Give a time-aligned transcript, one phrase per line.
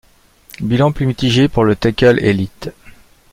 [0.61, 2.71] Bilan plus mitigé pour le tackle élite.